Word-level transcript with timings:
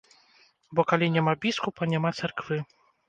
Бо 0.79 0.85
калі 0.91 1.09
няма 1.17 1.33
біскупа, 1.43 1.89
няма 1.93 2.13
царквы! 2.21 2.57